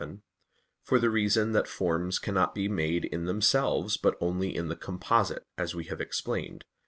[0.03, 0.17] vii),
[0.81, 5.45] for the reason that forms cannot be made in themselves, but only in the composite,
[5.59, 6.67] as we have explained (Q.